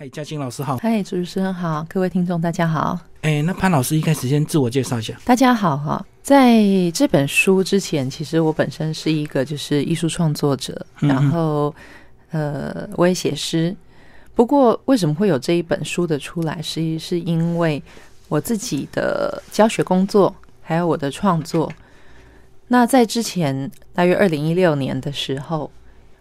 [0.00, 0.78] 嗨，嘉欣老师好。
[0.78, 2.98] 嗨，主持人好，各位听众大家好。
[3.20, 5.14] 哎，那潘老师一开始先自我介绍一下。
[5.26, 11.74] 大家好哈，在这本书之前，其实我本身是一个就是艺术创作者，然后
[12.30, 13.76] 呃，我也写诗。
[14.34, 17.82] 不过为什么会有这一本书的出来，是是因为
[18.28, 21.70] 我自己的教学工作，还有我的创作。
[22.68, 25.70] 那在之前，大约二零一六年的时候，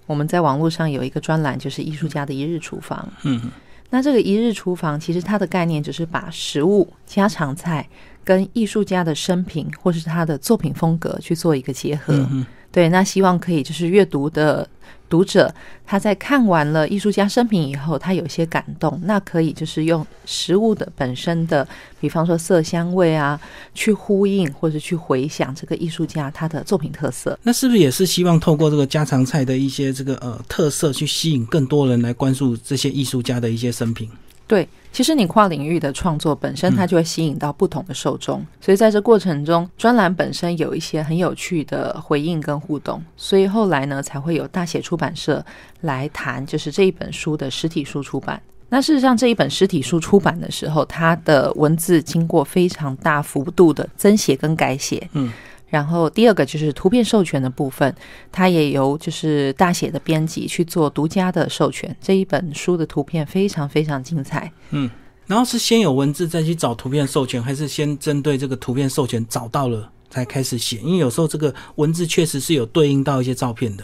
[0.05, 3.07] 我们在网络上有一个专栏，就是艺术家的一日厨房。
[3.23, 3.50] 嗯。
[3.90, 7.88] 那这个一日厨房，其实它的概念就是把食物、家常菜
[8.23, 12.27] 跟艺术家的生平或是他的作品风格去做一个结合。
[12.72, 14.68] 对，那希望可以就是阅读的。
[15.09, 15.54] 读者
[15.86, 21.68] 他在看完了艺术家生平以后，他有些感动，那可以就是用食物的本身的，
[21.99, 23.40] 比方说色香味啊，
[23.73, 27.38] 去呼应或者去回想这个艺术家他的作品特色。
[27.41, 34.07] 那是不是也是希望透过这个家常菜的一些这个呃特色，去吸引更多人来关注这些艺术家的一些生平？
[34.49, 45.46] 对，其实你跨领域的创作本身，它就会吸引到不同的受众，所以在这过程中，专栏本身有一些很有趣的回应跟互动，所以后来呢，才会有大写出版社
[45.82, 48.41] 来谈，就是这一本书的实体书出版。
[48.70, 55.31] 那事实上，这一本实体书出版的时候，它的文字经过非常大幅度的增写跟改写，嗯。
[55.70, 57.93] 然后第二个就是图片授权的部分，
[58.31, 61.95] 它也由就是大写的编辑去做独家的授权。
[62.01, 64.51] 这一本书的图片非常非常精彩。
[64.72, 64.90] 嗯，
[65.28, 70.78] 然后是先有文字再去找图片授权，还是先针对这个图片授权找到了才开始写？
[70.78, 73.84] 因为有时候这个文字确实是有对应到一些照片的。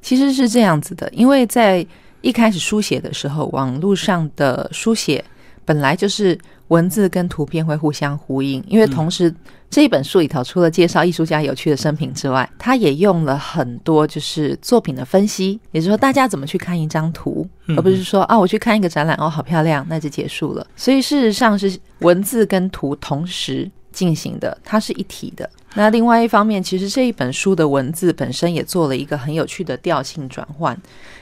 [0.00, 1.86] 其实是这样子的，因为在
[2.22, 5.22] 一开始书写的时候，网络上的书写
[5.64, 6.38] 本来就是
[6.68, 9.34] 文字跟图片会互相呼应，因为同时。
[9.68, 20.64] 这一本书里头，除了介绍艺术家有趣的生平之外，他也用了很多就是作品的分析，也就是说，大家怎么去看一张图，而不是说啊，我去看一个展览哦，好漂亮，那就结束了。
[20.76, 25.48] 所以事实上是文字跟图同时进行的，它是一体的。
[25.74, 30.78] 那另外一方面，其实这一本书的文字本身也做了一个很有趣的调性转换，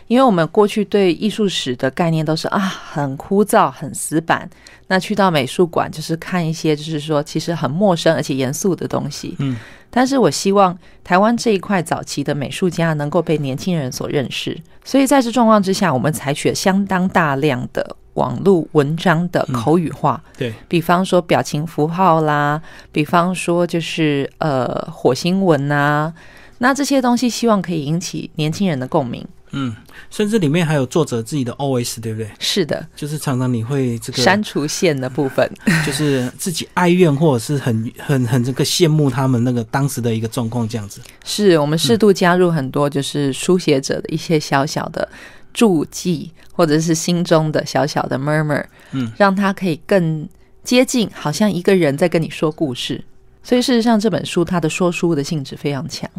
[0.08, 4.48] 因为我们过去对艺术史的概念都是啊，很枯燥、很死板。
[4.88, 9.34] 那去到美术馆，就是看一些，就是说其实很陌生而且严肃的东西。
[9.38, 9.56] 嗯，
[9.90, 20.22] 但是我希望台湾这一块早期的美术家能够被年轻人所认识，所以在这状况之下，我们采取了相当大量的网络文章的口语化。
[20.36, 22.60] 对，比方说表情符号啦，
[22.90, 26.12] 比方说就是呃火星文呐，
[26.58, 29.26] 那这些东西希望可以引起年轻人的共鸣。
[29.56, 29.72] 嗯，
[30.10, 32.28] 甚至里面还有作者自己的 OS，对不对？
[32.40, 35.48] 是的，就是常常你会这个删除线的部分，
[35.86, 41.00] 就是自己哀怨或者是很很很这个羡慕他们那个当时的一个状况这样子。
[41.24, 45.08] 是我们适度加入很多就是书写者的一些小小的
[45.54, 50.28] 注记，或者是心中的小小的 murmur，嗯，让他可以更
[50.62, 53.02] 接近，好像一个人在跟你说故事。
[53.46, 56.10] 所以事实上，这本书它的说书的性质非常强。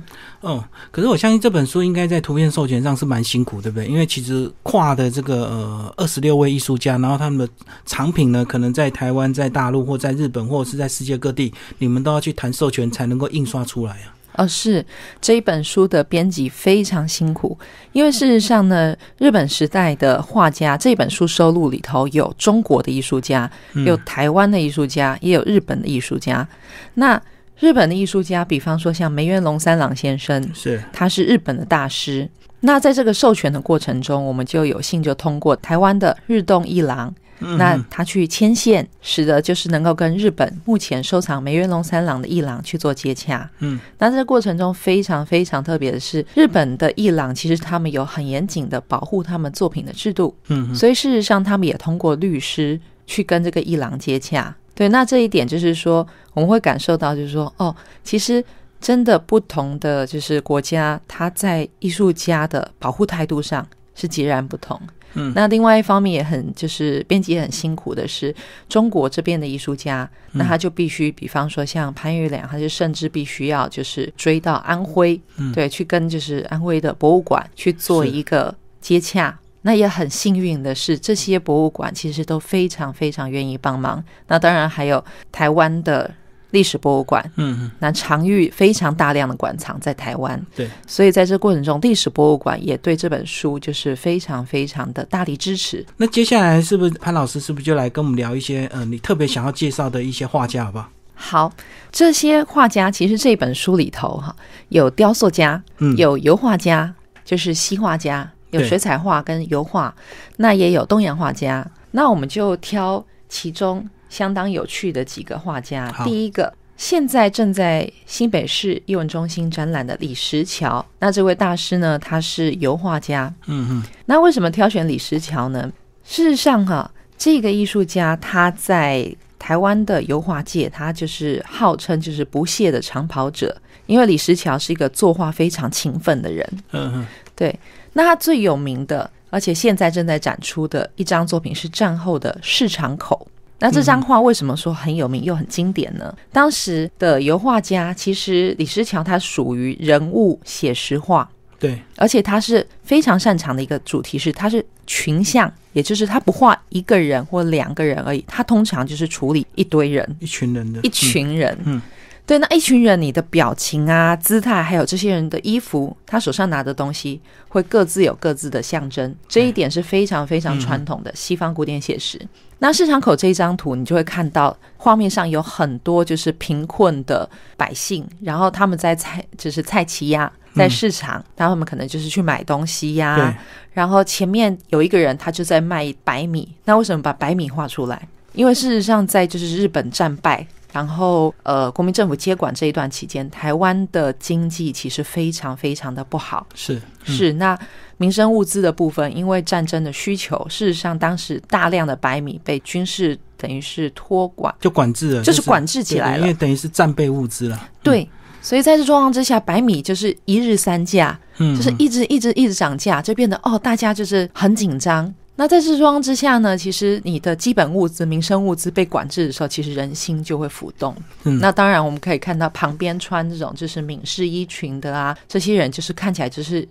[0.44, 3.88] 嗯，可是我相信这本书应该在图片授权上是蛮辛苦，对不对？
[3.88, 7.50] 因为其实跨的这个呃二十六位艺术家，然后他们的
[7.84, 14.15] 藏品呢，可能在台湾、在大陆或在日本，或者是在世界各地，你们都要去谈授权才能够印刷出来啊。
[14.38, 14.85] 哦，是
[15.22, 17.57] 这一本书的编辑非常辛苦，
[17.91, 23.50] 因为事实上呢，日本时代的画家这本书收录里头有中国的艺术家，
[23.85, 26.47] 有台湾的艺术家，也有日本的艺术家。
[26.96, 27.22] 那
[27.59, 32.29] 日本的艺术家，比方说像梅原龙三郎先生，是他是日本的大师。
[32.62, 37.13] 那在这个授权的过程中，我们就有幸就通过台湾的日动一郎。
[37.40, 43.50] 那他去牵线，使得就是能够跟日本目前收藏梅原龙三郎的艺廊去做接洽。
[43.59, 50.35] 嗯，那这个过程中非常非常特别的是，日本的艺廊其实他们有很严谨的保护他们作品的制度。
[50.47, 54.56] 嗯，所以事实上他们也通过律师去跟这个艺廊接洽。
[54.73, 57.73] 对，那这一点就是说我们会感受到，就是说哦，
[58.03, 58.44] 其实
[58.81, 64.79] 真的不同的就是国家，他在艺术家的保护态度上是截然不同。
[65.13, 68.35] 嗯，那另外一方面也很就是编辑也很辛苦的是，
[68.67, 75.19] 中国这边的艺术家，那他就必须，比方说像潘玉良，他就甚至必须要就是追到安徽，
[75.53, 79.37] 对，去跟就是安徽的博物馆去做一个接洽。
[79.61, 84.03] 那也很幸运的是，这些博物馆其实都非常非常愿意帮忙。
[84.28, 86.13] 那当然还有台湾的。
[86.55, 95.85] 历史博物馆，嗯嗯，那常遇非常大量的馆藏在台湾，对，所以在这过程中，历史博物馆也对这本书就是非常非常的大力支持。
[95.97, 100.90] 那接下来是不是潘老师是不是就来跟我们聊一些，呃，你特别想要介绍的一些画家，好不好？
[101.17, 101.53] 好，
[101.91, 104.35] 这些画家其实这本书里头哈，
[104.69, 106.93] 有雕塑家，嗯，有油画家，
[107.23, 109.93] 就是西画家，有水彩画跟油画，
[110.37, 111.66] 那也有东洋画家。
[111.91, 115.91] 那我们就挑其中相当有趣的几个画家。
[116.03, 120.85] 第一个，现在正在新北市艺文中心展览的李石桥。
[120.99, 123.34] 那这位大师呢，他是油画家。
[123.47, 123.84] 嗯嗯。
[124.05, 125.72] 那为什么挑选李石桥呢？
[126.03, 133.55] 事实上，哈，这个艺术家他在台湾的油画界，他就是号称就是不懈的长跑者。
[133.85, 136.47] 因为李石桥是一个作画非常勤奋的人。
[136.72, 137.08] 嗯嗯。
[137.35, 137.58] 对。
[137.93, 139.09] 那他最有名的。
[139.31, 143.28] 而且现在正在展出的一张作品是战后的市场口。
[143.59, 146.13] 那这张画为什么说很有名又很经典呢？
[146.31, 151.29] 当时的油画家其实李石桥他属于人物写实画，
[151.59, 160.79] 对，而且他是非常擅长的一个主题是他是群像，也就是他不画一个人或两个人而已，他通常就是处理一堆人、一群人的。
[160.81, 161.81] 一群人，嗯。
[162.27, 169.16] 对，那一群人，你的表情啊、姿态，还有这些人的衣服，他手上拿的东西，会各自有各自的象征。
[169.27, 172.19] 这一点是非常非常传统的西方古典写实。
[172.57, 183.37] 那市场口这一张图，你就会看到画面上有很多就是贫困的百姓，然后他们在菜就是菜齐呀，在市场，然后他们可能就是去买东西呀。
[183.72, 186.55] 然后前面有一个人，他就在卖白米。
[186.63, 188.07] 那为什么把白米画出来？
[188.33, 190.47] 因为事实上，在就是日本战败。
[190.75, 196.45] 然后，呃，国民政府接管这一段期间，台湾的经济其实非常非常的不好。
[196.53, 197.57] 是是，那
[197.95, 207.69] 民生物资的部分，因为战争的需求，事实上当时大量的白米被军事等于是托管，就管制了，就是管制起来了，因为等于是战备物资了。
[207.81, 208.09] 对，
[208.41, 215.13] 所以在这状况之下，白米就是一日三价，嗯，就是一直一直一直涨价，就变得哦，大家就是很紧张。
[215.37, 220.96] 那在这状况之下呢，其实你的基本物资、民生物资被管制的时候，其实人心就会浮动。
[221.23, 226.66] 嗯，那当然我们可以看到旁边穿这种就是闽式衣裙的啊，这些人就是看起来就是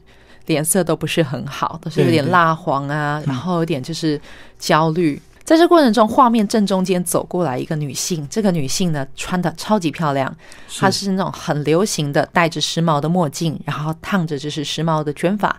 [0.46, 4.18] 脸色都不是很好，都是有点蜡黄啊，然后有点就是
[4.58, 5.20] 焦虑。
[5.44, 10.34] 在这过程中，画面正中间走过来一个女性，这个女性呢穿的超级漂亮，
[10.78, 15.54] 她是那种很流行的戴着时髦的墨镜，然后烫着就是时髦的卷发。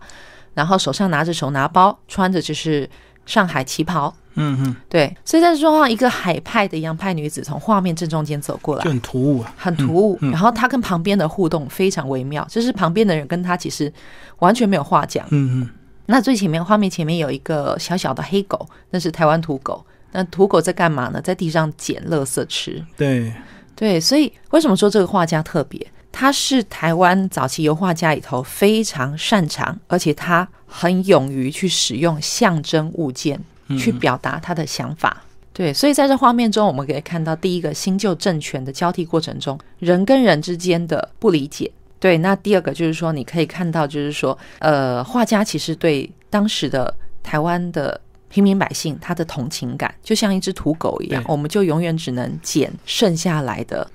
[0.55, 2.89] 然后手上拿着手拿包，穿着就是
[3.27, 10.17] 上海旗袍，嗯嗯，对，所以在这状况，一个海派的洋派女子从画面正中间走过来，就很突兀啊，很突兀。
[10.31, 13.91] 然后她跟旁边的互动非常微妙，就是旁边的人跟她其实
[14.39, 15.69] 完全没有话讲，嗯嗯。
[16.07, 19.85] 那最前面画面前面有一个小小的黑狗，那是台湾土狗。
[20.11, 21.19] 那土狗在干嘛呢？
[21.19, 22.81] 在地上捡垃圾吃。
[22.95, 23.33] 对
[23.75, 25.85] 对，所以为什么说这个画家特别？
[26.17, 33.37] 他是台湾早期油画家里头非常擅长，而且他很勇于去使用象征物件
[33.77, 35.21] 去表达他的想法。
[35.51, 41.69] 对，所以在这画面中，我们可以看到第一个新旧政权的交替过程中，人跟人之间的不理解。
[41.99, 53.85] 对，那第二个就是说，你可以看到，就是说，呃，画家其实对当时的台湾的平民百姓，他的同情感就像一只土狗一样，我们就永远只能捡剩下来的。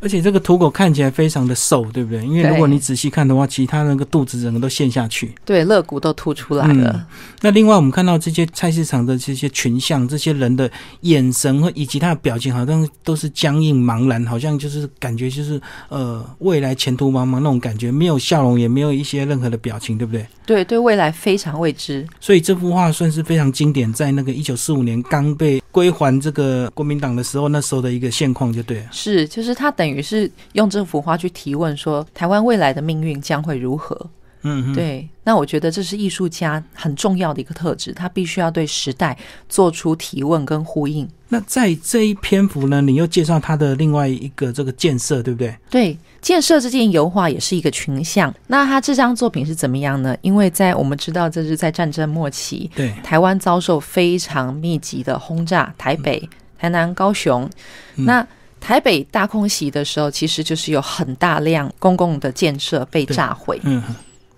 [0.00, 2.24] 而且这个土狗看起来非常的瘦，对不对？
[2.24, 7.04] 因为如果你仔细看的话，其他那个肚子整个都陷下去，对，肋骨都凸出来了。
[7.40, 20.24] 那另外我们看到这些菜市场的这些群像，这些人的眼神和以及他的表情，好像都是僵硬茫然，好像就是感觉就是呃未来前途茫茫那种感觉，没有笑容，也没有一些任何的表情，对不对？
[20.46, 22.06] 对，对未来非常未知。
[22.20, 28.86] 所以这幅画算是非常经典，在那个一九四五年刚被归还这个国民党的时候，那时候的一个现况就对了。
[28.92, 29.87] 是，就是他等。
[29.88, 33.98] 等于是用这幅画去提问，说台湾未来的命运将会如何？
[34.42, 35.08] 嗯，对。
[35.24, 39.16] 那我觉得这是艺术家很重要的一个特质，他必须要对时代
[39.48, 41.08] 做出提问跟呼应。
[41.30, 45.56] 那在这一篇幅呢，你又介绍他的另外一个这个建设，对不对？
[45.70, 48.32] 对，建设这件油画也是一个群像。
[48.46, 50.14] 那他这张作品是怎么样呢？
[50.20, 56.28] 因为在我们知道这是在战争末期，对台湾遭受非常密集的轰炸，台北、
[56.58, 57.48] 台南、高雄，
[57.94, 58.26] 那。
[58.60, 63.60] 台北大空袭的时候，其实就是有很大量公共的建设被炸毁。
[63.64, 63.82] 嗯，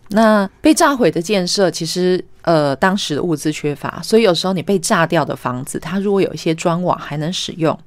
[0.09, 7.79] 那被炸毁的建设，其实呃，当时的物资缺乏，所以有时候你被炸掉的房子，它如果有一些砖瓦还能使用，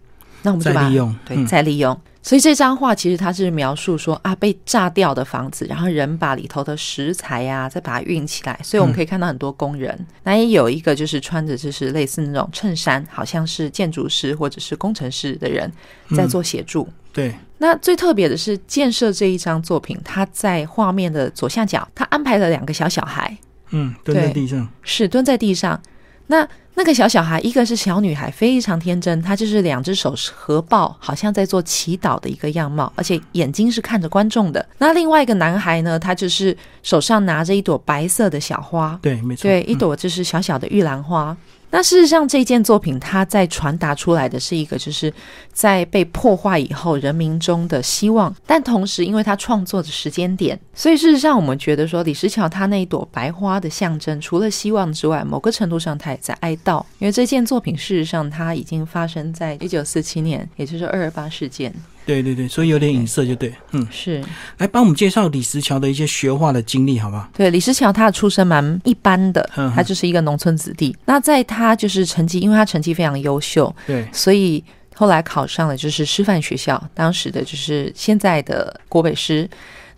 [0.42, 1.98] 那我们就把利用，对，再利用。
[2.24, 8.58] 所以这张画其实它是描述说啊，被炸掉的房子，然后人把里头的食材呀，再把它运起来。
[8.64, 15.70] 所以我们可以看到很多工人，那也有一个就是穿着就是类似那种衬衫，好像是建筑师或者是工程师的人
[16.16, 16.88] 在做协助。
[17.12, 17.36] 对。
[17.58, 23.38] 那最特别的是建设这一张作品，它在画面的左下角，他安排了两个小小孩，
[23.72, 25.82] 嗯，蹲在地上，是蹲在地上。
[26.28, 34.66] 那那个小小孩，一个是小女孩，非常天真，她就是两只手合抱，好像在做祈祷的一个样貌，而且眼睛是看着观众的。
[34.80, 41.36] 那另外一个男孩呢，他就是手上拿着一朵白色的小花，对，没错，对，一朵就是小小的玉兰花。
[41.76, 45.12] 那事实上，这件作品它在传达出来的是一个，就是
[45.52, 48.32] 在被破坏以后人民中的希望。
[48.46, 61.74] 但同时，因为它创作的时间点，所以事实上，我们觉得说李石桥他那一朵白花的象征，除了希望之外，某个程度上他也在哀悼，因为这件作品事实上它已经发生在一九四七年，也就是二二八事件。
[62.06, 64.24] 对对对，所以有点影射就对，嗯，是。
[64.58, 67.28] 来帮我们介绍李石桥的一些学画的经历，好不好？
[67.34, 70.96] 对，李石桥他的出身蛮一般的，他就是一个农村子弟。
[71.06, 74.64] 那在他就是成绩，因为他成绩非常优秀，对，所以
[74.96, 79.50] 后来考上了就是师范学校，当时的就是现在的国北师。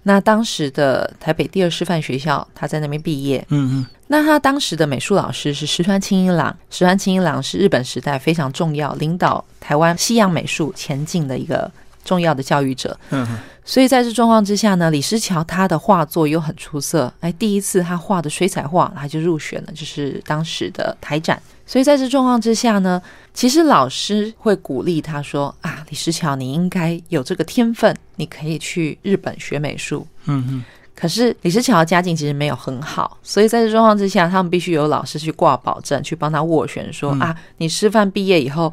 [0.07, 3.43] 那当时的台北第二师范学校，他在那边毕业。
[3.49, 3.85] 嗯嗯。
[4.05, 11.71] 那他当时的美术老师是石川清一郎，石川清一郎是日本时代非常重要、领导台湾西洋美术前进的一个
[12.05, 12.97] 重要的教育者。
[13.09, 13.27] 嗯。
[13.67, 17.11] 所以在这状况之下呢，李石桥他的画作又很出色。
[17.19, 21.41] 哎，第一次他画的水彩画，他就入选了，就是当时的台展。
[21.65, 23.01] 所以在这状况之下呢，
[23.33, 30.63] 其实老师会鼓励他说：“啊，李石桥，你应该有这个天分，你可以去日本学美术。”嗯嗯。
[30.93, 38.71] 可是李石桥的家境其实没有很好，所以在这状况之下，他们必须有老师去挂保证，去帮他斡旋，说：“啊，你师范毕业以后，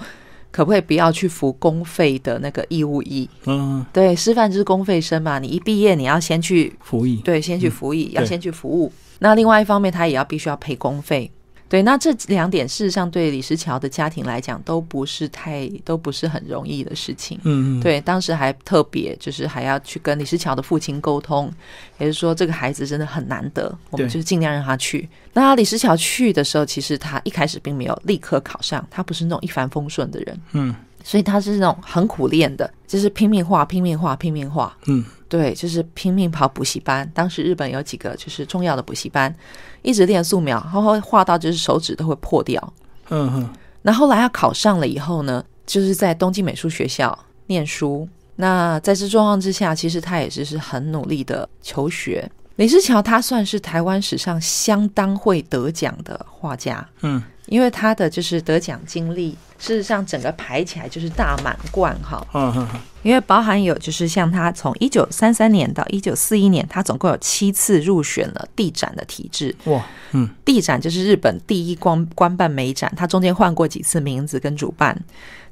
[0.53, 8.93] 可不可以不要去服公费的那个义务役？”嗯，对，师范就是公费生嘛，你一毕业你要先去服役，对，先去服役，要先去服务。
[9.19, 11.31] 那另外一方面，他也要必须要赔公费。
[11.73, 17.41] 对，那这两点事实上对李石桥的家庭来讲都不是太都不是很容易的事情。
[17.45, 17.81] 嗯嗯。
[17.81, 21.51] 对，当时还特别就是还要去跟李石桥的父亲沟通，
[21.97, 25.09] 也就是说这个孩子真的很难得，我们就尽量让他去。
[25.33, 30.41] 那李石桥去的时候，其实他一开始并没有立刻考上，他不是那种一帆风顺的人。
[30.53, 30.75] 嗯。
[31.05, 34.77] 所以他是那种很苦练的，就是拼命画、拼命画、拼命画。
[34.87, 35.05] 嗯。
[35.29, 37.11] 对，就是拼命跑补习班。
[37.15, 39.35] 当时日本有几个就是重要的补习班，
[39.81, 42.75] 一直练素描，然后画到就是手指都会破掉。
[43.09, 43.51] 嗯哼。
[43.81, 48.07] 那后来他考上了以后呢，就是在东京美术学校念书。
[48.37, 52.31] 那在这状况之下，其实他也是是很努力的求学。
[52.57, 56.87] 李世桥他算是台湾史上相当会得奖的画家。
[57.01, 57.23] 嗯。
[57.47, 62.27] 因为他的就是得奖经历，事实上整个排起来就是大满贯哈。
[62.35, 62.69] 嗯
[63.03, 69.53] 因为包含有就是像他从一九三三年到一九四一年，他总共有七次入选了地展的体制。
[69.65, 74.97] 哇，嗯，地展就是日本第一官官办美展，他中间换过几次名字跟主办。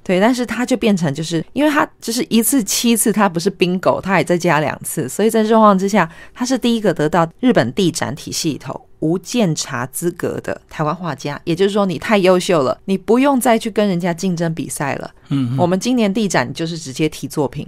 [0.03, 8.81] 对，但是他就变成就是因为他就是一次七次，他不是冰狗，他也再加两次，所以在状况之下，他是第一个得到日本地展体系里头。
[9.01, 15.11] 无鉴查资格的台湾画家，也就是说你太优秀了，你不用再去跟人家竞争比赛了。
[15.31, 17.67] 嗯，我们今年地展就是直接提作品。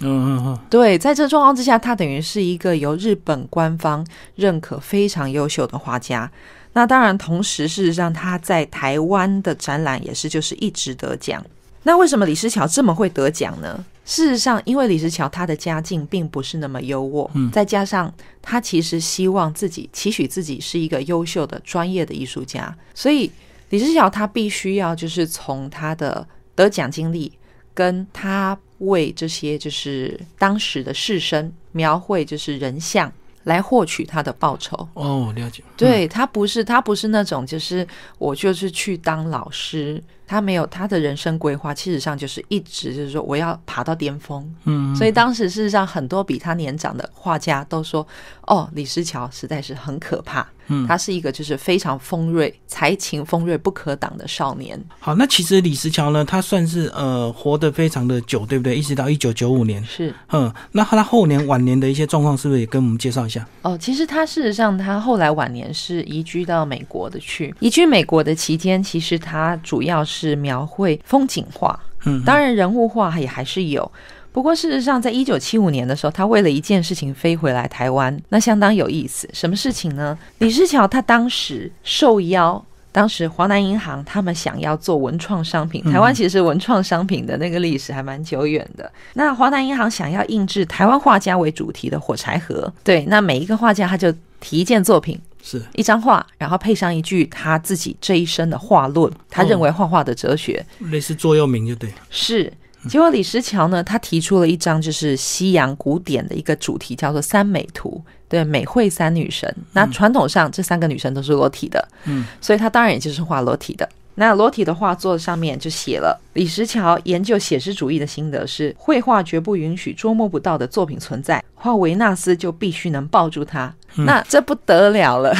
[0.00, 6.28] 嗯嗯嗯，对，在这状况之下，他等于是一个由日本官方认可非常优秀的画家。
[6.72, 11.40] 那当然，同时事实上他在台湾的展览也是就是一直得奖。
[11.82, 13.84] 那为什么李石桥这么会得奖呢？
[14.04, 23.30] 事实上，因为李石桥他的家境并不是那么优渥，嗯，再加上他其实希望自己期许自己是一个优秀的专业的艺术家，所以
[23.70, 27.32] 李石桥他必须要就是从他的得奖经历，
[27.72, 33.10] 跟他为这些就是当时的士绅描绘就是人像。
[33.44, 35.64] 来获取他的报酬哦，了解。
[35.76, 37.84] 对他不是他不是那种就是
[38.16, 40.00] 我就是去当老师，
[40.32, 44.42] 他没有他的人生规划，其实上就是一直就是说我要爬到巅峰。
[44.64, 48.06] 嗯，所以当时事实上很多比他年长的画家都说，
[48.46, 50.48] 哦，李石桥实在是很可怕。
[50.68, 54.80] 嗯，他是一个就是非常锋锐、才情锋锐不可挡的少年。
[55.00, 58.78] 好，那其实李石桥呢，他算是呃活得非常的久，对不对？
[58.78, 59.84] 一直到一九九五年。
[59.84, 63.44] 是，嗯，那他后年晚年的一些状况，是不是也跟我们介绍一下？
[63.62, 67.52] 哦，其实他事实上他后来晚年是移居到美国的去。
[67.58, 73.90] 移居美国的期间，其实他主要是描绘风景画，嗯，当然人物画也还是有。
[74.32, 79.28] 不过，事实上，在一九七五年的时候，他为了一件事情飞回来台湾，那相当有意思。
[79.34, 80.18] 什么事情呢？
[80.38, 88.90] 李世桥他当时受邀，当时华南银行他们想要做文创商品，台湾其实文创商品的那个历史还蛮久远的。
[89.12, 94.10] 那华南银行想要印制台湾画家为主题的火柴盒，对，那每一个画家他就
[94.40, 102.52] 提一件作品，是一张画，然后配上一句他自己这一生的画论，他认为画画的哲学，类似座右铭就对，是。
[102.88, 109.54] 结果李石桥呢，他提出了一张就是西洋古典的一个主题，叫做三美图，对，美惠三女神。
[109.72, 113.88] 那传统上这三个女神都是裸体的，嗯，所以他当然也就是画裸体的。
[114.16, 123.72] 那裸体的画作上面就写了李石桥研究写实主义的心得是：绘画绝不允许捉摸不到的作品存在，画维纳斯就必须能抱住它。
[123.96, 125.34] 那这不得了了，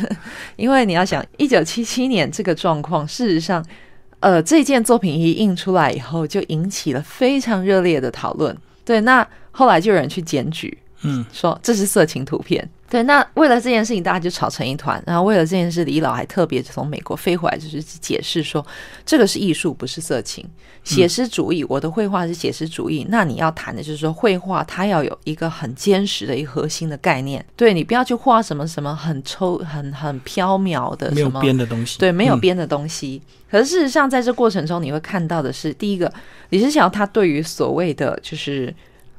[0.56, 3.64] 因为你要想，一九七七年这个状况，事实上，
[4.20, 8.56] 呃，这件作品一印出来以后，就引起了非常热烈的讨论。
[8.84, 12.68] 对，那后来就有人去检举，嗯，说这是色情图片。
[12.88, 15.02] 对，那为了这件事情，大家就吵成一团。
[15.04, 18.64] 然后为了这件事，李老还特别从美国飞回来，就是解释说，
[19.04, 20.48] 这个是艺术，不是色情。
[20.84, 23.04] 写实主义，我的绘画是写实主义。
[23.08, 27.44] 那你要谈的就是说，绘画它要有一个很坚实的一个核心的概念。
[27.56, 31.98] 对你不要去画什么什么很抽、很很飘渺的、没有边的东西。
[31.98, 33.20] 对，没有边的东西。
[33.50, 36.10] 可是事实上，在这过程中，你会看到的是，第一个，
[36.50, 38.72] 李思乔他对于所谓的就是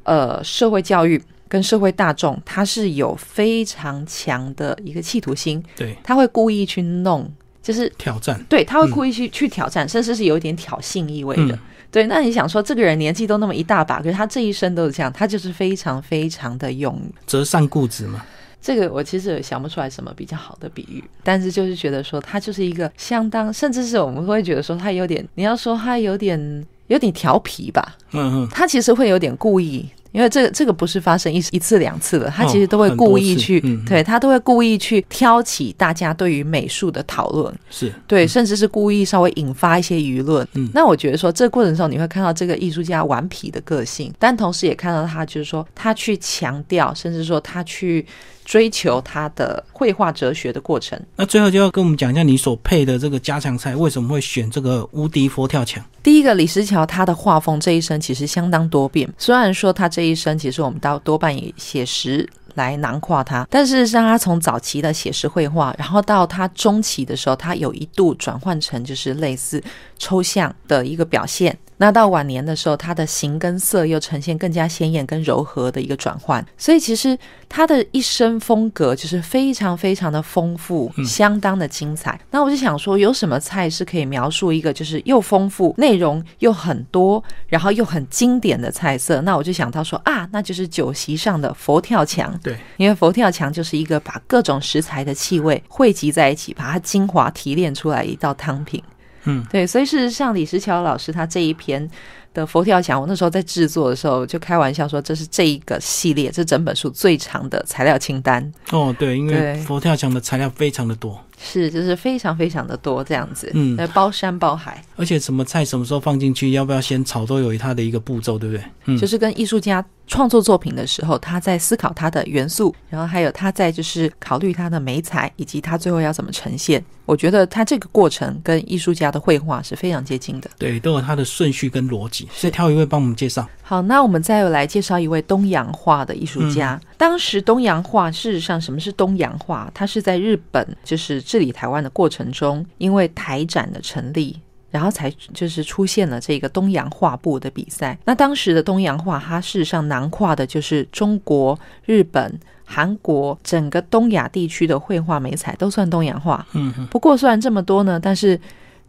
[0.03, 1.21] 呃社会教育。
[1.47, 7.29] 跟社会大众，他是有非常强的一个企图心，对，他会故意去弄，
[7.61, 11.57] 就是挑战，对，他会故意去去挑战，甚至是有一点挑衅意味的，
[11.91, 12.07] 对。
[12.07, 18.23] 那你想说，这个人年纪都那么一大把，可是他这一生都是这样，他就是非常非常的勇，折善固执嘛。
[18.59, 29.87] 这个我其实想不出来什么比较好的比喻，但是就是觉得说，他就是一个相当，甚至是我们会觉得说，他有点，你要说他有点有点调皮吧，嗯嗯，他其实会有点故意。
[30.11, 40.47] 因为这个这个不是发生一一次两次的，他其实都会故意去，对他都会故意去挑起大家对于美术的讨论，是对，甚至是故意稍微引发一些舆论。
[40.53, 48.05] 嗯，那我觉得说这个过程中你会看到这个艺术家顽皮的个性，但同时也看到他就是说他去强调，甚至说他去。
[48.47, 50.97] 追求他的绘画哲学的过程。
[51.17, 55.83] 那最后就要跟我们讲一下你所配的这个家常菜为什么会选这个无敌佛跳墙？
[56.01, 59.07] 第一个，李石桥他的画风这一生其实相当多变。
[59.17, 69.61] 虽然说他这一生其实我们到多半以写实来囊括他，但是让他从早期的写实绘画，然后到他中期的时候，他有一度转换成就是类似
[69.99, 71.57] 抽象的一个表现。
[71.77, 77.17] 那到晚年的时候，它的形跟色又呈现更加鲜艳跟柔和的一个转换，所以其实
[77.47, 82.19] 他的一生风格就是非常非常的丰富，相当的精彩。
[82.31, 89.21] 那我就想说，有什么菜是可以描述一个就是又丰富、内容又很多，然后又很经典的菜色？
[89.21, 92.35] 那我就想到说啊，那就是酒席上的佛跳墙。
[92.41, 98.81] 对，因为佛跳墙就是一个把各种食材的气味汇集在一起，把它精华提炼出来一道汤品。
[99.27, 101.87] 嗯，对，所以事实上，李石桥老师他这一篇
[102.33, 108.51] 的佛跳墙，我那时候在制作的时候就开玩笑说，这是这一个系列，这整本书最长的材料清单。
[108.71, 111.23] 哦，对，因为佛跳墙的材料非常的多。
[111.39, 118.65] 是，就是非常非常的多这样子，嗯，包山包海，而且什么菜什么时候放进去，要不要先炒，都有它的一个步骤，对不对？
[118.85, 126.83] 嗯，就是跟艺术家创作作品的时候，他在思考他的元素，然后还有他在就是考虑他的美彩，以及他最后要怎么呈现。
[127.05, 132.27] 我觉得他这个过程跟艺术家的绘画是非常接近的，对，都有他的顺序跟逻辑。
[132.33, 133.47] 所以挑一位帮我们介绍。
[133.61, 136.79] 好，那我们再来介绍一位东洋画的艺术家。
[136.97, 139.71] 当时东洋画，事实上什么是东洋画？
[139.73, 144.37] 它是在日本就是治理台湾的过程中，因为台展的成立，
[144.69, 147.97] 然后才就是出现了这个东洋画布的比赛。
[148.05, 156.45] 那当时的东洋画，它事实上囊括的就是中国、日本、韩国整个东亚地区的绘画美彩都算东洋画。
[156.53, 158.39] 嗯，不过虽然这么多呢，但是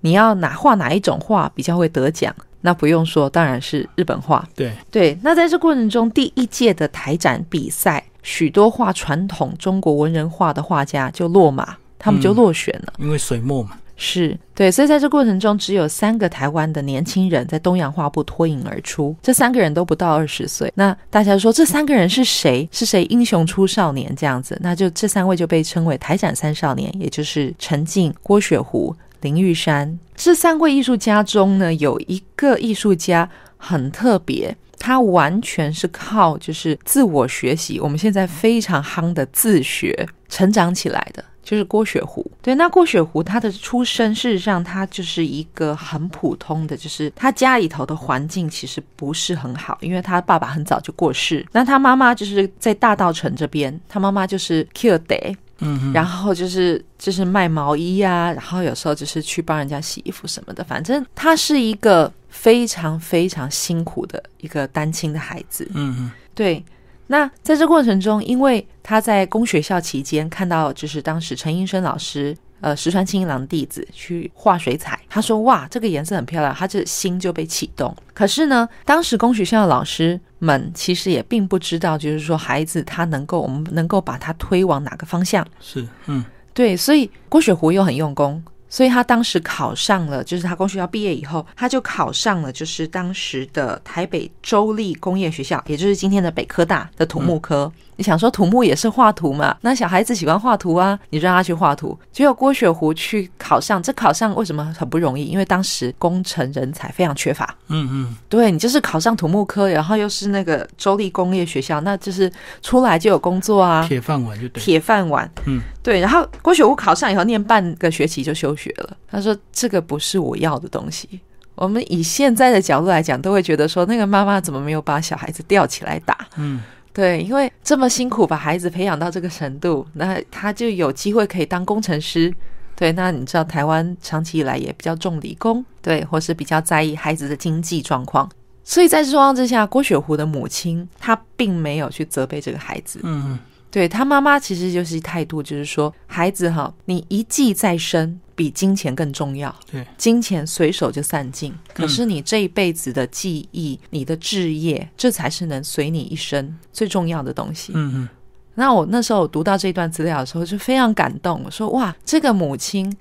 [0.00, 2.34] 你要哪画哪一种画比较会得奖？
[2.60, 4.44] 那不用说，当然是日本画。
[4.56, 13.78] 对对，那在这过程中，第一届的台展比赛，许多画传统中国文人画的画家就落马，他们就落选了，因为水墨嘛。
[14.00, 20.72] 是对，所以在这过程中，只有三个台湾的年轻人在东洋画布脱颖而出，这三个人都不到二十岁。
[20.76, 22.66] 那大家说这三个人是谁？
[22.70, 24.56] 是谁英雄出少年这样子？
[24.62, 28.94] 那就这三位就被称为台展三少年，也就是陈静、郭雪湖。
[29.22, 42.24] 林玉山这三位艺术家中呢，有一个艺术家很特别，他完全是靠就是自我学习，我们现在非常夯的自学成长起来的，就是郭雪湖。
[42.40, 55.36] 对，那郭雪湖他的出身，事实上他就是一个很普通的，就是他家里头的环境其实不是很好，因为他爸爸很早就过世，那他妈妈就是在大道城这边，他妈妈就是 Q Day。
[55.60, 65.68] 嗯，然后就是就是卖毛衣呀，然后有时候就是去帮人家洗衣服什么的，反正他是一个非常非常辛苦的一个单亲的孩子。
[65.74, 66.64] 嗯嗯，对。
[67.08, 72.36] 那在这过程中，因为他在公学校期间看到，就是当时陈英生老师。
[72.60, 77.96] 呃，石川清一郎弟子去画水彩，他说：“哇，这个颜色很漂亮。”他这心就被启动。
[78.12, 85.46] 可是呢，当时公学校的老师们其实也并不知道，就是说孩子他能够，我们能够把他推往哪个方向。
[85.60, 86.76] 是，嗯，对。
[86.76, 97.72] 所以郭雪湖又很用功，所以他当时考上了，就是他工学校毕业以后，他就考上了，就是当时的台北州立工业学校，也就是今天的北科大的土木科。
[97.98, 99.56] 你想说土木也是画图嘛？
[99.60, 101.98] 那小孩子喜欢画图啊，你让他去画图。
[102.12, 105.24] 结果郭雪湖去考上，这考上为什么很不容易？
[105.24, 107.52] 因为当时工程人才非常缺乏。
[107.66, 112.30] 嗯嗯，对你就是考上土木科，然后又是那个州立工业学校，那就是
[112.62, 114.62] 出来就有工作啊，铁饭碗就对。
[114.62, 115.98] 铁饭碗，嗯，对。
[115.98, 118.96] 然后郭雪湖考上以后，念半个学期就休学了。
[119.10, 121.20] 他说：“这个不是我要的东西。”
[121.56, 126.16] 我们以现在的角度来讲，都会觉得说，那个妈妈怎么没有把小孩子吊起来打？
[126.36, 126.60] 嗯，
[126.98, 132.34] 对，因为这么辛苦把孩子培养到这个程度，那他就有机会可以当工程师。
[132.74, 138.28] 对，那你知道台湾长期以来也比较重理工，对，或是比较在意孩子的经济状况。
[138.64, 142.98] 所以在这状况之下，郭雪湖的母亲她并没有去责备这个孩子。
[143.04, 143.38] 嗯嗯，
[143.70, 148.18] 对他妈妈其实就是态度，就是说孩子哈，你一技在身。
[148.38, 149.52] 比金钱更重要。
[149.68, 157.72] 对，金钱随手就散尽，可是你这一辈子的记忆、你的置业，这才是能随你一生最重要的东西。
[157.74, 158.08] 嗯嗯。
[158.54, 161.42] 那我那时候读到这段资料的时候，就非常感动。
[161.44, 162.96] 我说：“哇，这个母亲，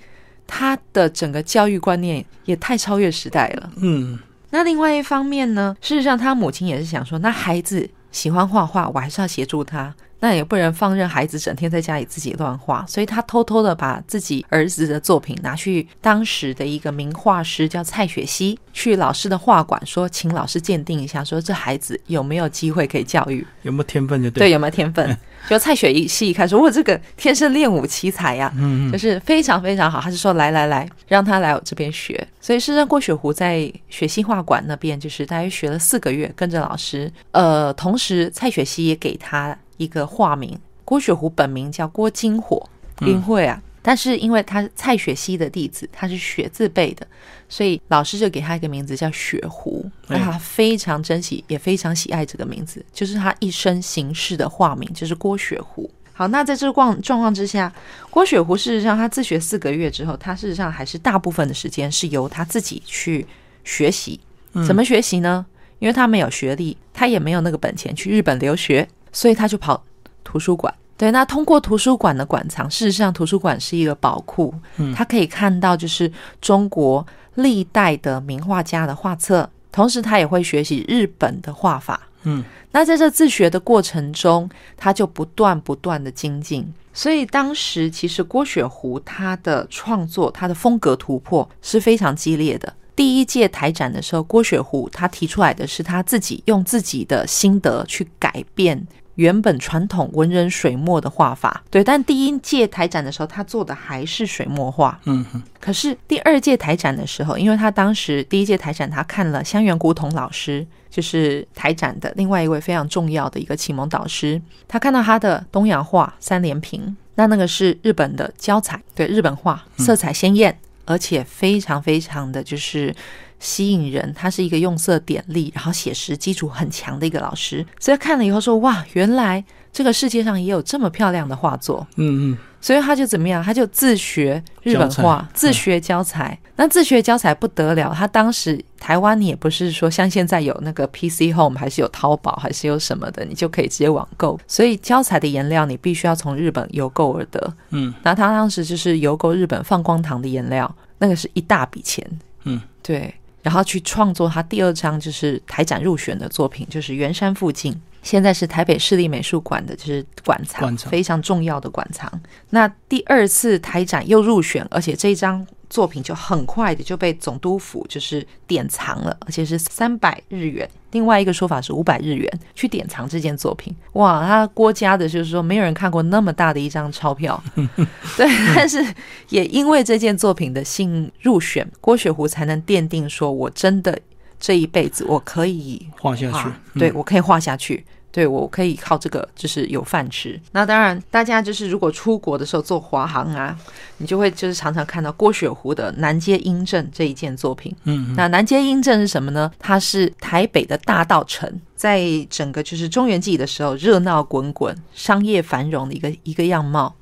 [0.48, 4.18] 她的整个教育观念也太超越时代了。”嗯。
[4.50, 9.94] 那另外一方面呢，事实上，他母亲也是想说，那孩子喜欢画画，我还是要协助他。
[10.20, 25.18] 那也不能放任孩子整天在家里自己乱画，所以他偷偷的把自己儿子的作品拿去当时的一个名画师叫蔡雪溪去老师的画馆说，请老师鉴定一下，说这孩子有没有机会可以教育，有没有天分就对，对有没有天分？
[25.48, 30.02] 就蔡雪溪一看说，我这个天生练武奇才呀，嗯就是非常非常好。
[30.02, 32.28] 他就说来来来，让他来我这边学。
[32.42, 37.12] 所以，事实上，郭雪湖在雪溪画馆那边就是大约学了四个月，跟着老师。
[37.32, 39.58] 呃，同时蔡雪溪也给他。
[39.78, 43.62] 一个化名郭雪湖，本名叫郭金火，林慧啊。
[43.82, 47.08] 但是因为他蔡雪溪的弟子，他是雪字辈的，
[47.48, 49.90] 所以老师就给他一个名字叫雪湖。
[50.08, 55.90] 那他非常珍惜，也非常喜爱这个名字，就是他一生行事的化名，就是郭雪湖。
[56.12, 57.72] 好，那在这个状状况之下，
[58.10, 63.26] 郭雪湖事实上他自学四个月之后，他事实上还是大部分的时间是由他自己去
[63.64, 64.20] 学习。
[64.66, 65.46] 怎么学习呢？
[65.80, 68.86] 因为他没有学历，他也没有那个本钱去日本留学。
[69.18, 69.84] 所以他就跑
[70.24, 77.04] 图书馆，对，那通过图书馆的馆藏，事实上图书馆是一个宝库，嗯，他可以看到就是中国
[77.34, 92.72] 历代的名画家的画册，同时他也会学习日本的画法，嗯，那在这自学的过程中，他就不断不断的精进，所以当时其实郭雪湖他的创作，他的风格突破是非常激烈的。
[92.96, 98.88] 第一届台展的时候，郭雪湖他提出来的是他自己用自己的心得去改变。
[99.18, 105.00] 原本传统文人水墨的画法，对，但第一届台展的时候，他做的还是水墨画。
[105.06, 105.42] 嗯哼。
[105.60, 122.96] 可是第二届台展的时候，因为他当时第一届台展，他看了香园古董老师，就是台展的另外一位非常重要的一个启蒙导师，他看到他的东洋画三连屏，那那个是日本的胶彩，对，日本画色彩鲜艳，而且非常非常的就是。
[123.40, 131.86] 吸引人，他是一个用色点力，然后写实基础很强的一个老师，所以看了以后说哇，原来这个世界上也有这么漂亮的画作。
[131.98, 136.38] 嗯嗯，所以他就怎么样，他就自学日本画，自学教材。
[136.58, 144.38] 那自学教材不得了，他当时台湾你也不是说像现在有那个 PC Home，还是有淘宝，还是有什么的，你就可以直接网购。
[144.50, 147.54] 所以教材的颜料你必须要从日本邮购而得。
[147.70, 152.06] 嗯，那他当时就是邮购日本放光堂的颜料，那个是一大笔钱。
[152.44, 153.14] 嗯，对。
[153.44, 157.74] 然后去创作他第二张就是台展入选的作品，就是圆山附近，
[158.08, 162.10] 现在是台北市立美术馆的，就是馆藏，非常重要的馆藏。
[162.52, 165.46] 那第二次台展又入选，而且这一张。
[165.70, 170.66] 作品就很快的就被总督府就是典藏了，而且是三百日元。
[170.92, 173.76] 另外一个说法是五百日元去典藏这件作品。
[173.92, 177.44] 哇，他郭家的就是说没有人看过那么大的一张钞票。
[178.16, 178.82] 对，但是
[179.28, 184.00] 也因为这件作品的幸入选，郭雪湖才能奠定说我真的
[184.40, 187.86] 这一辈子我可以画下去，对我可以画下去。
[188.12, 190.40] 对，我可以靠这个，就是有饭吃。
[190.52, 193.56] 那当然，大家就是如果出国的时候做华航啊，
[193.98, 197.76] 你就会就是常常看到郭雪湖的《南街英正》这一件作品。
[197.84, 199.52] 嗯，那《南街英正》是什么呢？
[199.60, 206.96] 它是台北的大道城，在整个就是中原纪的时候热闹滚滚、商业繁荣的一个一个样貌。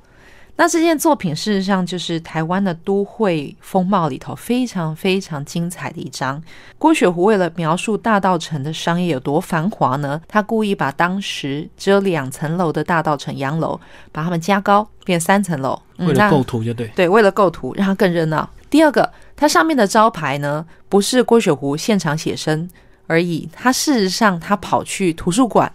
[0.58, 6.42] 那这件作品事实上就是台湾的都会风貌里头非常非常精彩的一张。
[6.78, 13.78] 郭雪湖为了描述大道城的商业有多繁华呢，他故意把当时只有两层楼的大道城洋楼，
[14.10, 16.86] 把它们加高变三层楼，为了构图就对。
[16.96, 18.48] 对，为了构图让它更热闹。
[18.70, 22.68] 第二个，它上面的招牌呢，不是郭雪湖现场写生
[23.06, 25.70] 而已，他事实上他跑去图书馆。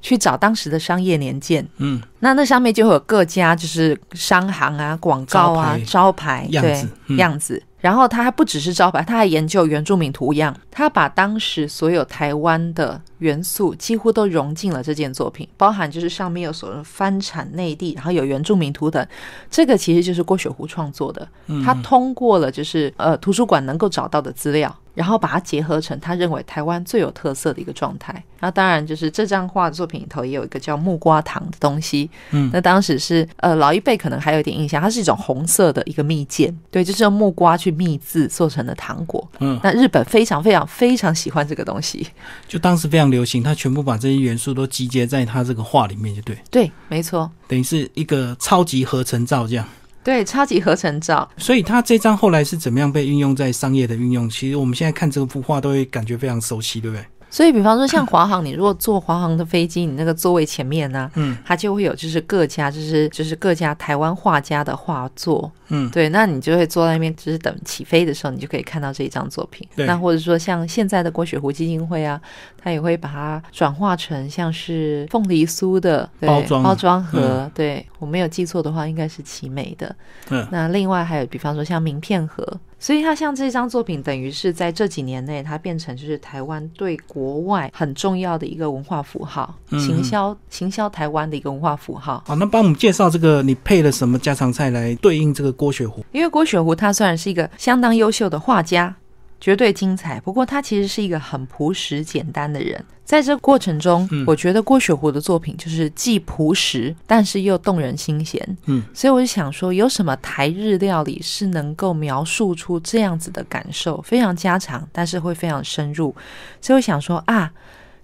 [0.00, 1.66] 去找当时的商业年鉴。
[1.78, 6.46] 嗯，那那上面就会有各家就是商行啊、广告啊、招牌。
[6.50, 7.62] 样子样子。
[7.80, 19.06] 然后他还不只是招牌，他还研究原住民图样，他把当时所有台湾的元素几乎都融进了这件作品，包含就是上面有所谓翻产内地，然后有原住民图等，
[19.50, 21.26] 这个其实就是郭雪湖创作的，
[21.64, 24.76] 他通过了就是呃图书馆能够找到的资料。
[25.00, 28.22] 然后把它结合成他认为台湾最有特色的一个状态。
[28.38, 32.10] 那当然就是这张画作品里头也有一个叫木瓜糖的东西。
[32.32, 39.26] 嗯，那当时是呃老一辈可能还有点印象，它是一种红色的一个蜜饯，对，就是用木瓜去蜜制做成的糖果。
[39.38, 42.06] 嗯，那日本非常非常非常喜欢这个东西，
[42.46, 46.36] 就当时非常流行，他全部把这些元素都集结在他这个画里面，就对。
[46.50, 49.66] 对，没错，等于是一个超级合成照这样。
[50.02, 51.28] 对，超级合成照。
[51.36, 54.28] 所以他这张后来是怎么样被运用在商业的运用？
[54.28, 57.04] 其实我们现在看这幅画都会感觉非常熟悉，对不对？
[57.30, 65.50] 所以，比方说像华航，你如果坐华航的飞机，你那个座位前面呢，嗯，它就会有就是各家就是就是各家台湾画家的画作。
[65.68, 69.66] 嗯，对，那你就会坐在那边，就是等起飞的时候，你就可以看到这一张作品。
[69.76, 72.20] 那或者说像现在的郭雪湖基金会啊，
[72.60, 77.48] 他也会把它转化成像是凤梨酥的包装包装盒。
[77.54, 79.94] 对我没有记错的话，应该是奇美的。
[80.30, 82.44] 嗯，那另外还有，比方说像名片盒，
[82.80, 92.24] 所以他像这张作品，等于是在这几年内，它变成就是台湾对国外很重要的一个文化符号，行销行销台湾的一个文化符号。
[92.26, 95.50] 好，那帮我们介绍这个，你配了什么家常菜来对应这个？
[95.60, 98.96] 郭雪湖，因为郭雪湖他虽然是一个相当优秀的画家，
[99.40, 102.84] 绝对精彩，不过他其实是一个很朴实简单的人。
[103.04, 108.56] 在这过程中，我觉得郭雪湖的作品就是既朴实，但是又动人心弦。
[108.66, 116.14] 嗯，所以我就想说，有什么台日料理是能够描述出这样子的感受，非常家常，但是会非常深入。
[116.60, 117.50] 所以我想说啊。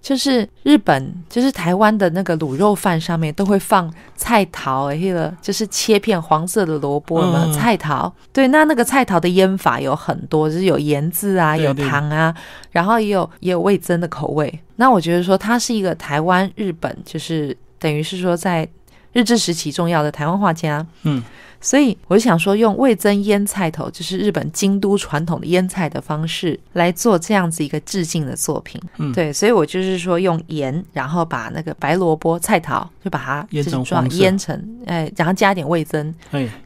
[0.00, 8.12] 就是日本，就是台湾的那个卤肉饭上面都会放菜桃，哎了，就是切片黄色的萝卜嘛，菜桃。
[8.32, 12.34] 对，那那个菜桃的腌法有很多，就是有盐渍啊，有糖啊，
[12.70, 14.60] 然后也有也有味增的口味。
[14.76, 18.68] 那我觉得说，它是一个台湾日本，就是等于是说在
[19.12, 20.86] 日治时期重要的台湾画家。
[21.02, 21.22] 嗯。
[21.60, 28.80] 所以我就想说，用味增腌菜头，就是日本京都传统的腌菜的方式来做这样子一个致敬的作品。
[28.98, 36.14] 嗯，对，所以我就是说用盐，然后把那个白萝卜、菜桃就把它腌成腌成，哎，然后加点味增，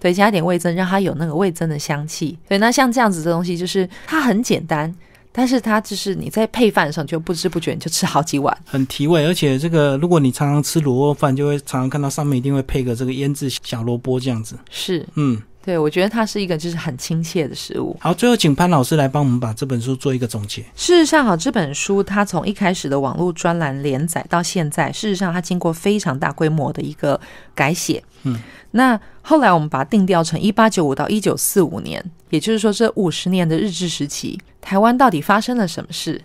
[0.01, 2.39] 对，加点味增，让它有那个味增的香气。
[2.49, 4.95] 对，那像这样子的东西，就是它很简单。
[5.33, 9.25] 但是它就是你在配饭的时候，就不知不觉你就吃好几碗，很提味。
[9.27, 14.57] 而且这个，如果你常常吃卤肉饭，就会常常看到上面一定会配个这个腌制小萝卜这样子。
[14.71, 17.97] 是，嗯，对，我觉得它是一个就是很亲切的食物。
[18.01, 20.63] 好，最后请潘老师来帮我们把这本书做一个总结。
[20.75, 27.21] 事实上，好，这本书它从一开始的网络专栏连载到现在，事实上它经过非常大规模的一个
[27.55, 28.03] 改写。
[28.25, 28.39] 嗯，
[28.73, 36.21] 那后来我们把它定调成一八九五到一九四五年，也就是说这五十年的日治时期，台湾到底发生了什么事？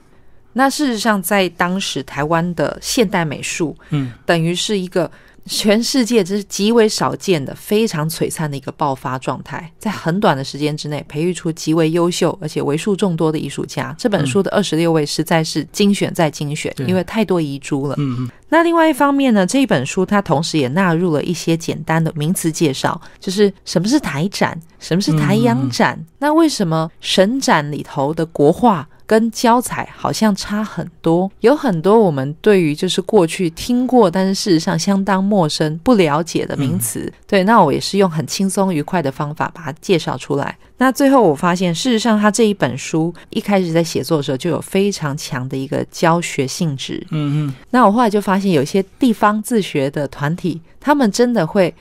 [0.53, 5.09] 那事实上，在当时台湾的现代美术，嗯，等于是一个。
[5.45, 13.95] 全世界这是极为少见的、非常璀璨的一个爆发状态，在很短的时间之内培育出极为优秀而且为数众多的艺术家。
[13.97, 17.95] 这本书的二十六位实在是精选再精选，因为太多遗珠了。
[17.99, 18.29] 嗯嗯。
[18.49, 28.87] 那另外一方面呢，这一本书它同时也纳入了一些简单的名词介绍，就是什么是台展，什么是台阳展，那为什么神展里头的国画？
[29.05, 37.11] 跟教材好像差很多，有很多我们对于就是过去听过，但是事实上相当陌生、不了解的名词。
[37.27, 40.57] 对，那我也是用很轻松愉快的方法把它介绍出来。
[40.77, 47.05] 那最后我发现，事实上他这一本书一开始在写作的时候就有非常强的一个教学性质。
[47.11, 47.53] 嗯嗯。
[47.69, 51.73] 那我后来就发现，有些地方自学的团体，他们真的会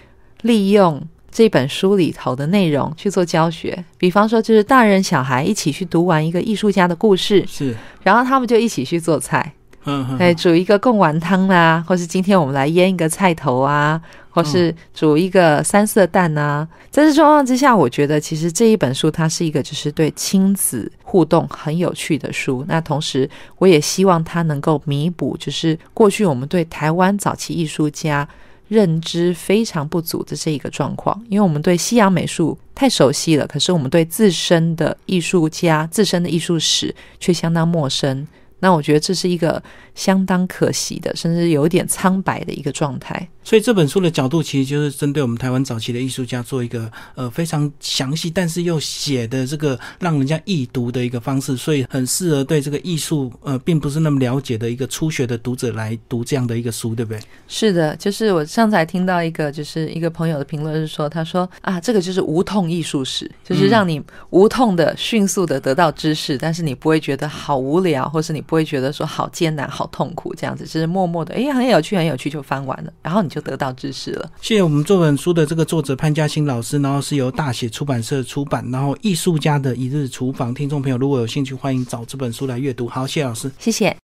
[0.42, 1.02] 利用。
[1.34, 9.52] 这本书里头的内容去做教学，比方说就是大人小孩一起去读完一个艺术家的故事，是，然后他们就一起去做菜，
[9.84, 16.68] 嗯，哎，煮一个贡丸汤啊，或是今天我们来腌一个菜头啊，或是煮一个三色蛋啊。
[16.92, 22.64] 在这状况之下，我觉得其实这一本书它是一个就是对亲子互动很有趣的书。
[22.68, 28.28] 那同时，我也希望它能够弥补就是过去我们对台湾早期艺术家。
[28.74, 38.26] 认知非常不足的这一个状况，因为我们对西洋美术太熟悉了，可是我们对自身的艺术家、自身的艺术史却相当陌生。
[38.58, 39.62] 那我觉得这是一个
[39.94, 43.28] 相当可惜的，甚至有点苍白的一个状态。
[43.46, 57.20] 所以这本书的角度其实就是针对我们台湾早期的艺术家做一个呃非常详细，但是又写的这个让人家易读的一个方式，所以很适合对这个艺术呃并不是那么了解的一个初学的读者来读这样的一个书，对不对？
[57.46, 74.30] 是的，就是我上次还听到一个就是一个朋友的评论是说，他说啊，这个就是无痛艺术史，就是让你无痛的、迅速的得到知识，但是你不会觉得好无聊，或是你不会觉得说好艰难、好痛苦这样子，只是默默的，哎，很有趣、很有趣就翻完了，然后你就得到知识了。
[74.40, 82.88] 谢谢我们这本书的这个作者潘嘉欣老师，然后是由大写出版社出版，然后艺术家的一日厨房，听众朋友如果有兴趣，欢迎找这本书来阅读。
[82.88, 83.96] 好，谢谢老师，谢谢。